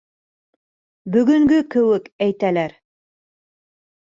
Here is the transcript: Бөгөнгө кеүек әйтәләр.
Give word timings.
Бөгөнгө 1.15 1.59
кеүек 1.75 2.09
әйтәләр. 2.29 2.77